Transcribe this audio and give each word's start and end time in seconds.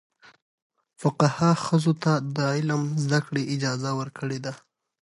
فقهاء 1.01 1.57
ښځو 1.65 1.93
ته 2.03 2.13
د 2.35 2.37
علم 2.55 2.83
زده 3.03 3.19
کړې 3.27 3.43
اجازه 3.55 3.89
ورکړې 3.99 4.39
ده. 4.45 4.53